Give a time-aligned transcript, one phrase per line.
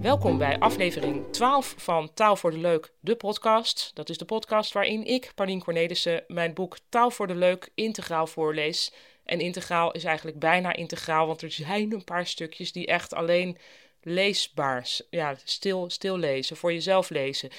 [0.00, 3.90] Welkom bij aflevering 12 van Taal voor de Leuk, de podcast.
[3.94, 8.26] Dat is de podcast waarin ik, Paulien Cornelissen, mijn boek Taal voor de Leuk integraal
[8.26, 8.92] voorlees.
[9.24, 13.58] En integraal is eigenlijk bijna integraal, want er zijn een paar stukjes die echt alleen
[14.02, 17.50] leesbaar, ja, stil, stil lezen, voor jezelf lezen.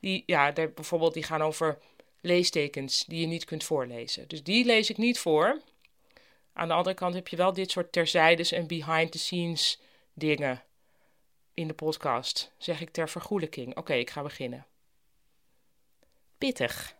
[0.00, 1.78] Die, ja, bijvoorbeeld, die gaan over
[2.20, 4.28] leestekens die je niet kunt voorlezen.
[4.28, 5.60] Dus die lees ik niet voor.
[6.52, 9.80] Aan de andere kant heb je wel dit soort terzijdes en behind-the-scenes
[10.12, 10.62] dingen
[11.54, 12.52] in de podcast.
[12.58, 13.76] Zeg ik ter vergoelijking.
[13.76, 14.66] Oké, ik ga beginnen.
[16.38, 16.96] Pittig.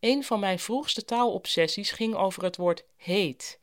[0.00, 3.60] Een van mijn vroegste taalobsessies ging over het woord heet.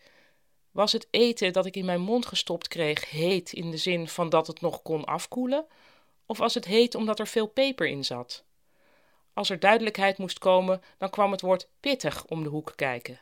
[0.71, 4.29] Was het eten dat ik in mijn mond gestopt kreeg heet in de zin van
[4.29, 5.65] dat het nog kon afkoelen?
[6.25, 8.43] Of was het heet omdat er veel peper in zat?
[9.33, 13.19] Als er duidelijkheid moest komen, dan kwam het woord pittig om de hoek kijken.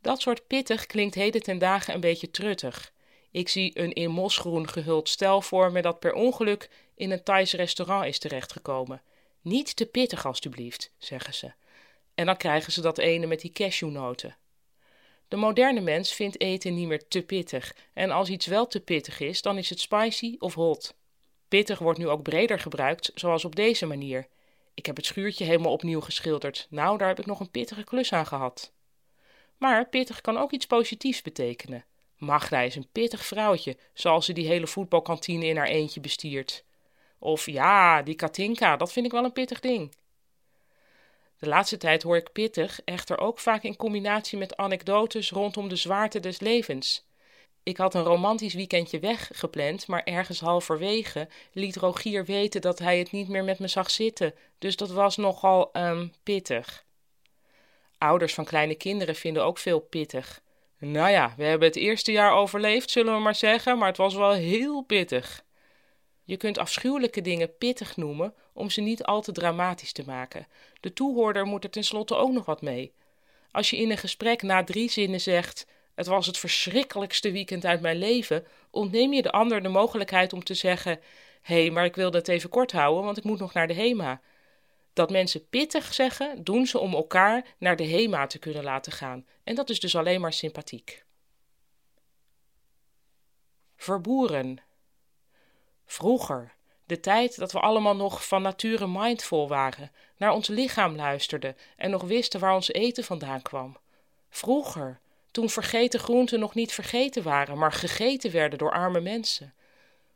[0.00, 2.92] Dat soort pittig klinkt heden ten dagen een beetje truttig.
[3.30, 7.52] Ik zie een in mosgroen gehuld stel voor me dat per ongeluk in een Thais
[7.52, 9.02] restaurant is terechtgekomen.
[9.40, 11.52] Niet te pittig, alstublieft, zeggen ze.
[12.14, 14.36] En dan krijgen ze dat ene met die cashewnoten.
[15.28, 17.76] De moderne mens vindt eten niet meer te pittig.
[17.92, 20.94] En als iets wel te pittig is, dan is het spicy of hot.
[21.48, 24.26] Pittig wordt nu ook breder gebruikt, zoals op deze manier.
[24.74, 26.66] Ik heb het schuurtje helemaal opnieuw geschilderd.
[26.70, 28.72] Nou, daar heb ik nog een pittige klus aan gehad.
[29.60, 31.84] Maar pittig kan ook iets positiefs betekenen.
[32.16, 36.64] Magda is een pittig vrouwtje, zoals ze die hele voetbalkantine in haar eentje bestiert.
[37.18, 39.94] Of ja, die Katinka, dat vind ik wel een pittig ding.
[41.38, 45.76] De laatste tijd hoor ik pittig echter ook vaak in combinatie met anekdotes rondom de
[45.76, 47.06] zwaarte des levens.
[47.62, 53.10] Ik had een romantisch weekendje weggepland, maar ergens halverwege liet Rogier weten dat hij het
[53.10, 56.84] niet meer met me zag zitten, dus dat was nogal um, pittig.
[58.00, 60.42] Ouders van kleine kinderen vinden ook veel pittig.
[60.78, 64.14] Nou ja, we hebben het eerste jaar overleefd, zullen we maar zeggen, maar het was
[64.14, 65.44] wel heel pittig.
[66.24, 70.46] Je kunt afschuwelijke dingen pittig noemen om ze niet al te dramatisch te maken.
[70.80, 72.92] De toehoorder moet er tenslotte ook nog wat mee.
[73.50, 77.80] Als je in een gesprek na drie zinnen zegt: Het was het verschrikkelijkste weekend uit
[77.80, 81.00] mijn leven, ontneem je de ander de mogelijkheid om te zeggen:
[81.42, 83.74] Hé, hey, maar ik wilde het even kort houden, want ik moet nog naar de
[83.74, 84.20] HEMA.
[85.00, 89.26] Dat mensen pittig zeggen, doen ze om elkaar naar de HEMA te kunnen laten gaan.
[89.44, 91.04] En dat is dus alleen maar sympathiek.
[93.76, 94.58] Verboeren.
[95.86, 101.56] Vroeger, de tijd dat we allemaal nog van nature mindful waren, naar ons lichaam luisterden
[101.76, 103.76] en nog wisten waar ons eten vandaan kwam.
[104.30, 105.00] Vroeger,
[105.30, 109.54] toen vergeten groenten nog niet vergeten waren, maar gegeten werden door arme mensen.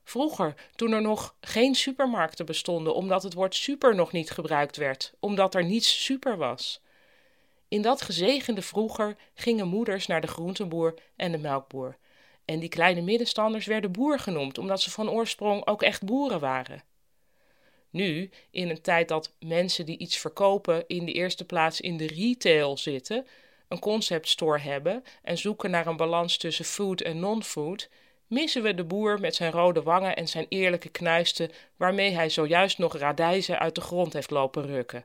[0.04, 5.12] Vroeger, toen er nog geen supermarkten bestonden, omdat het woord super nog niet gebruikt werd,
[5.20, 6.82] omdat er niets super was.
[7.68, 11.96] In dat gezegende vroeger gingen moeders naar de groenteboer en de melkboer.
[12.44, 16.82] En die kleine middenstanders werden boer genoemd, omdat ze van oorsprong ook echt boeren waren.
[17.90, 22.06] Nu, in een tijd dat mensen die iets verkopen in de eerste plaats in de
[22.06, 23.26] retail zitten,
[23.68, 27.88] een conceptstore hebben en zoeken naar een balans tussen food en non-food,
[28.34, 32.78] missen we de boer met zijn rode wangen en zijn eerlijke knuisten, waarmee hij zojuist
[32.78, 35.04] nog radijzen uit de grond heeft lopen rukken.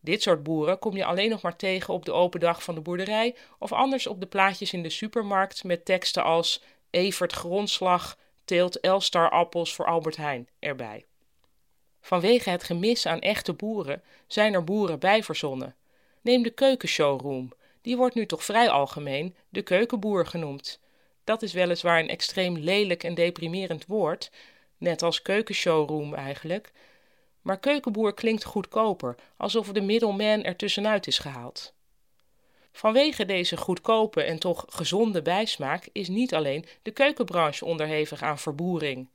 [0.00, 2.80] Dit soort boeren kom je alleen nog maar tegen op de open dag van de
[2.80, 8.80] boerderij of anders op de plaatjes in de supermarkt met teksten als Evert Grondslag teelt
[8.80, 11.04] Elstar appels voor Albert Heijn erbij.
[12.00, 15.74] Vanwege het gemis aan echte boeren zijn er boeren bij verzonnen.
[16.20, 20.80] Neem de keukenshowroom, die wordt nu toch vrij algemeen de keukenboer genoemd.
[21.26, 24.30] Dat is weliswaar een extreem lelijk en deprimerend woord,
[24.78, 26.72] net als keukenshowroom eigenlijk.
[27.42, 31.74] Maar keukenboer klinkt goedkoper, alsof de middleman er tussenuit is gehaald.
[32.72, 39.08] Vanwege deze goedkope en toch gezonde bijsmaak is niet alleen de keukenbranche onderhevig aan verboering.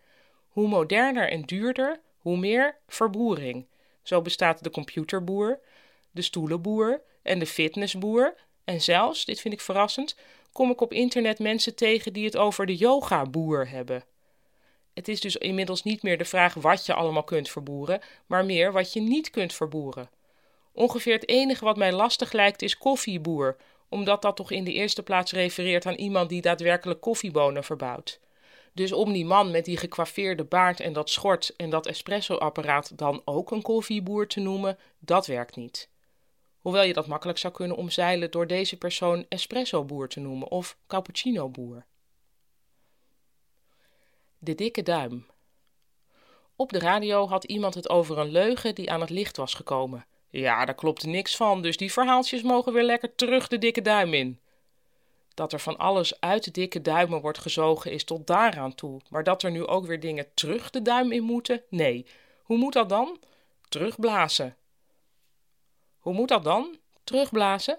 [0.49, 3.67] Hoe moderner en duurder, hoe meer verboering.
[4.03, 5.59] Zo bestaat de computerboer,
[6.11, 10.15] de stoelenboer en de fitnessboer en zelfs, dit vind ik verrassend,
[10.51, 14.03] kom ik op internet mensen tegen die het over de yoga-boer hebben.
[14.93, 18.71] Het is dus inmiddels niet meer de vraag wat je allemaal kunt verboeren, maar meer
[18.71, 20.09] wat je niet kunt verboeren.
[20.73, 23.57] Ongeveer het enige wat mij lastig lijkt is koffieboer,
[23.89, 28.19] omdat dat toch in de eerste plaats refereert aan iemand die daadwerkelijk koffiebonen verbouwt.
[28.73, 33.21] Dus om die man met die gekwaffeerde baard en dat schort en dat espresso-apparaat dan
[33.25, 35.90] ook een koffieboer te noemen, dat werkt niet.
[36.61, 41.85] Hoewel je dat makkelijk zou kunnen omzeilen door deze persoon espresso-boer te noemen of cappuccino-boer.
[44.37, 45.25] De dikke duim.
[46.55, 50.05] Op de radio had iemand het over een leugen die aan het licht was gekomen.
[50.29, 54.13] Ja, daar klopte niks van, dus die verhaaltjes mogen weer lekker terug de dikke duim
[54.13, 54.39] in.
[55.33, 59.23] Dat er van alles uit de dikke duimen wordt gezogen is tot daaraan toe, maar
[59.23, 61.63] dat er nu ook weer dingen terug de duim in moeten?
[61.69, 62.05] Nee.
[62.43, 63.19] Hoe moet dat dan?
[63.69, 64.55] Terugblazen.
[66.01, 66.77] Hoe moet dat dan?
[67.03, 67.77] Terugblazen?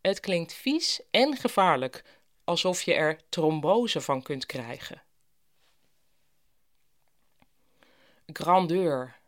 [0.00, 2.04] Het klinkt vies en gevaarlijk,
[2.44, 5.02] alsof je er trombose van kunt krijgen.
[8.26, 9.18] Grandeur.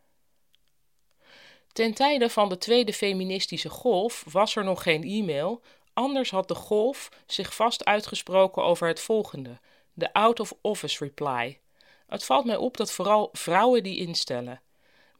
[1.72, 5.62] Ten tijde van de tweede feministische golf was er nog geen e-mail,
[5.92, 9.60] anders had de golf zich vast uitgesproken over het volgende:
[9.92, 11.60] de out-of-office reply.
[12.06, 14.60] Het valt mij op dat vooral vrouwen die instellen.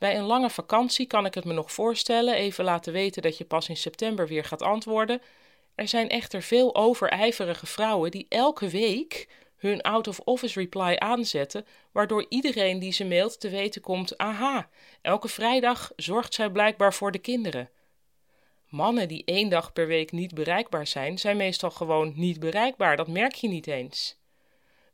[0.02, 3.44] Bij een lange vakantie kan ik het me nog voorstellen, even laten weten dat je
[3.44, 5.22] pas in september weer gaat antwoorden.
[5.75, 12.78] Er zijn echter veel overijverige vrouwen die elke week hun out-of-office reply aanzetten, waardoor iedereen
[12.78, 14.69] die ze mailt te weten komt: aha,
[15.02, 17.70] elke vrijdag zorgt zij blijkbaar voor de kinderen.
[18.69, 23.08] Mannen die één dag per week niet bereikbaar zijn, zijn meestal gewoon niet bereikbaar, dat
[23.08, 24.22] merk je niet eens.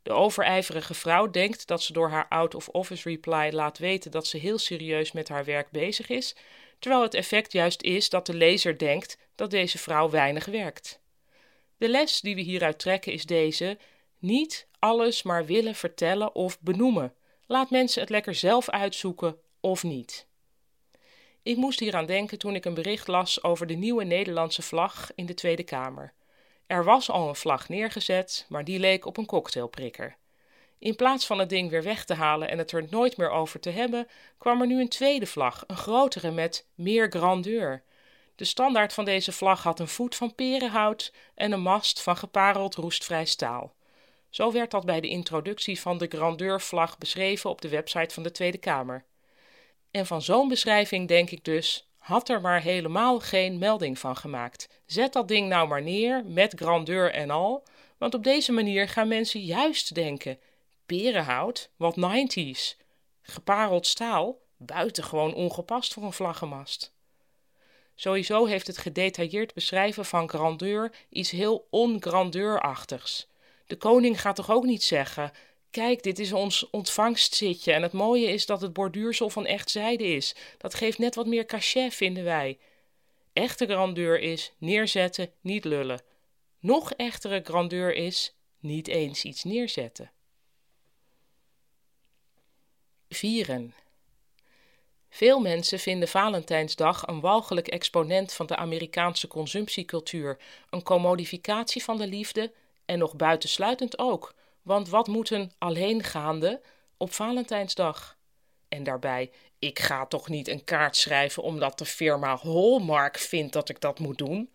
[0.01, 4.57] De overijverige vrouw denkt dat ze door haar out-of-office reply laat weten dat ze heel
[4.57, 6.35] serieus met haar werk bezig is,
[6.79, 10.99] terwijl het effect juist is dat de lezer denkt dat deze vrouw weinig werkt.
[11.77, 13.77] De les die we hieruit trekken is deze:
[14.19, 17.13] niet alles maar willen vertellen of benoemen.
[17.45, 20.27] Laat mensen het lekker zelf uitzoeken of niet.
[21.43, 25.25] Ik moest hieraan denken toen ik een bericht las over de nieuwe Nederlandse vlag in
[25.25, 26.13] de Tweede Kamer.
[26.69, 30.17] Er was al een vlag neergezet, maar die leek op een cocktailprikker.
[30.79, 33.59] In plaats van het ding weer weg te halen en het er nooit meer over
[33.59, 34.07] te hebben,
[34.37, 37.83] kwam er nu een tweede vlag, een grotere met meer grandeur.
[38.35, 42.75] De standaard van deze vlag had een voet van perenhout en een mast van gepareld
[42.75, 43.73] roestvrij staal.
[44.29, 48.31] Zo werd dat bij de introductie van de grandeurvlag beschreven op de website van de
[48.31, 49.05] Tweede Kamer.
[49.91, 54.67] En van zo'n beschrijving denk ik dus: had er maar helemaal geen melding van gemaakt.
[54.85, 57.63] Zet dat ding nou maar neer, met grandeur en al,
[57.97, 60.39] want op deze manier gaan mensen juist denken:
[60.85, 62.77] perenhout, wat 90s.
[63.21, 66.93] Gepareld staal, buitengewoon ongepast voor een vlaggenmast.
[67.95, 73.27] Sowieso heeft het gedetailleerd beschrijven van grandeur iets heel ongrandeurachtigs.
[73.65, 75.31] De koning gaat toch ook niet zeggen:
[75.71, 80.03] Kijk, dit is ons ontvangstzitje en het mooie is dat het borduursel van echt zijde
[80.03, 80.35] is.
[80.57, 82.57] Dat geeft net wat meer cachet, vinden wij.
[83.33, 86.01] Echte grandeur is neerzetten, niet lullen.
[86.59, 90.11] Nog echtere grandeur is niet eens iets neerzetten.
[93.09, 93.73] Vieren.
[95.09, 100.37] Veel mensen vinden Valentijnsdag een walgelijk exponent van de Amerikaanse consumptiecultuur,
[100.69, 102.51] een commodificatie van de liefde
[102.85, 106.61] en nog buitensluitend ook, want wat moet een alleengaande
[106.97, 108.17] op Valentijnsdag?
[108.67, 113.69] En daarbij, ik ga toch niet een kaart schrijven omdat de firma Hallmark vindt dat
[113.69, 114.53] ik dat moet doen?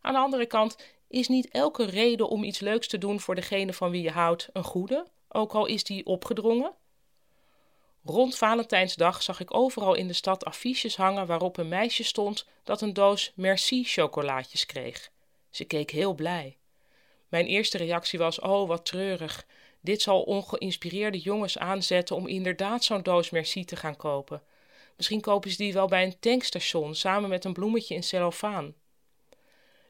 [0.00, 0.76] Aan de andere kant
[1.08, 4.48] is niet elke reden om iets leuks te doen voor degene van wie je houdt
[4.52, 6.74] een goede, ook al is die opgedrongen?
[8.04, 12.80] Rond Valentijnsdag zag ik overal in de stad affiches hangen waarop een meisje stond dat
[12.80, 15.10] een doos Merci chocolaatjes kreeg.
[15.50, 16.58] Ze keek heel blij.
[17.34, 19.46] Mijn eerste reactie was: Oh, wat treurig.
[19.80, 24.42] Dit zal ongeïnspireerde jongens aanzetten om inderdaad zo'n doos merci te gaan kopen.
[24.96, 28.74] Misschien kopen ze die wel bij een tankstation samen met een bloemetje in cellofaan.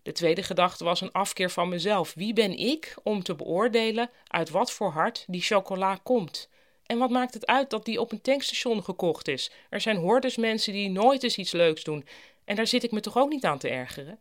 [0.02, 2.14] De tweede gedachte was een afkeer van mezelf.
[2.14, 6.49] Wie ben ik om te beoordelen uit wat voor hart die chocola komt?
[6.87, 9.50] En wat maakt het uit dat die op een tankstation gekocht is?
[9.71, 12.07] Er zijn hordes mensen die nooit eens iets leuks doen.
[12.45, 14.19] En daar zit ik me toch ook niet aan te ergeren?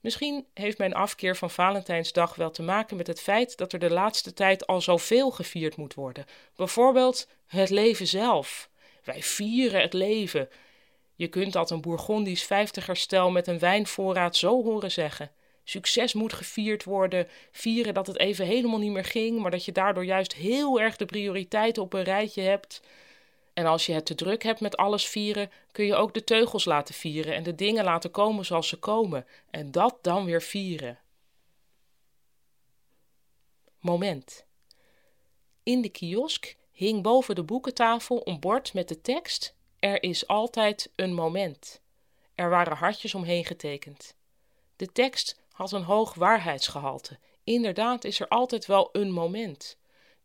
[0.00, 3.90] Misschien heeft mijn afkeer van Valentijnsdag wel te maken met het feit dat er de
[3.90, 6.24] laatste tijd al zoveel gevierd moet worden.
[6.56, 8.70] Bijvoorbeeld het leven zelf.
[9.04, 10.48] Wij vieren het leven.
[11.14, 15.30] Je kunt dat een Bourgondisch vijftigerstel met een wijnvoorraad zo horen zeggen.
[15.64, 19.72] Succes moet gevierd worden, vieren dat het even helemaal niet meer ging, maar dat je
[19.72, 22.80] daardoor juist heel erg de prioriteiten op een rijtje hebt.
[23.56, 26.64] En als je het te druk hebt met alles vieren, kun je ook de teugels
[26.64, 29.26] laten vieren en de dingen laten komen zoals ze komen.
[29.50, 30.98] En dat dan weer vieren.
[33.78, 34.46] Moment.
[35.62, 40.92] In de kiosk hing boven de boekentafel een bord met de tekst: Er is altijd
[40.96, 41.80] een moment.
[42.34, 44.16] Er waren hartjes omheen getekend.
[44.76, 47.18] De tekst had een hoog waarheidsgehalte.
[47.44, 49.76] Inderdaad is er altijd wel een moment.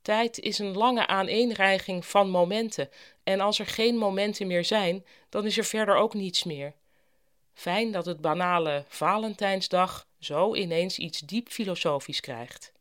[0.01, 2.89] Tijd is een lange aaneenreiging van momenten,
[3.23, 6.73] en als er geen momenten meer zijn, dan is er verder ook niets meer.
[7.53, 12.71] Fijn dat het banale Valentijnsdag zo ineens iets diep filosofisch krijgt.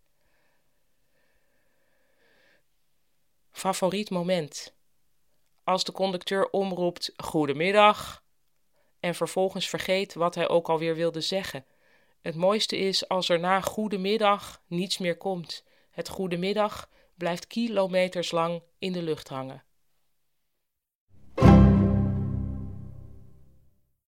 [3.50, 4.72] Favoriet moment.
[5.64, 8.22] Als de conducteur omroept goedemiddag
[9.00, 11.64] en vervolgens vergeet wat hij ook alweer wilde zeggen.
[12.20, 15.64] Het mooiste is als er na goedemiddag niets meer komt.
[15.90, 16.88] Het goedemiddag
[17.20, 19.62] blijft kilometers lang in de lucht hangen.